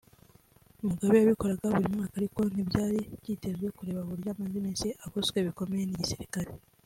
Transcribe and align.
Mugabe 0.87 1.15
yabikoraga 1.17 1.65
buri 1.73 1.87
mwaka 1.93 2.15
ariko 2.21 2.39
ntibyari 2.51 2.99
byitezwe 3.21 3.65
kubera 3.77 3.99
uburyo 4.03 4.27
amaze 4.31 4.55
iminsi 4.59 4.87
agoswe 5.05 5.37
bikomeye 5.47 5.83
n’igisirikare 5.85 6.51